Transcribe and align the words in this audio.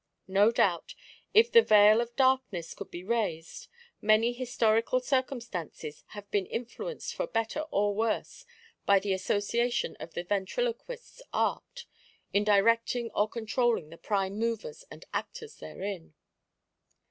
No 0.27 0.51
doubt, 0.51 0.95
if 1.31 1.51
the 1.51 1.61
veil 1.61 2.01
of 2.01 2.15
darkness 2.15 2.73
could 2.73 2.89
be 2.89 3.03
raised^any 3.03 4.35
historical 4.35 4.99
circumstances 4.99 6.03
have 6.17 6.31
been 6.31 6.47
influ 6.47 6.95
enced 6.95 7.13
for 7.13 7.27
better 7.27 7.59
or 7.69 7.93
worse 7.93 8.43
by 8.87 8.97
the 8.97 9.13
association 9.13 9.95
of 9.99 10.15
the 10.15 10.23
ventriloquist's 10.23 11.21
art 11.31 11.85
in 12.33 12.43
directing 12.43 13.11
or 13.11 13.29
controlling 13.29 13.91
the 13.91 13.97
prime 13.99 14.39
movers 14.39 14.83
and 14.89 15.05
actors 15.13 15.57
therein. 15.57 16.15